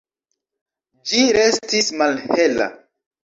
Ĝi 1.11 1.19
restis 1.37 1.91
malhela. 2.03 2.71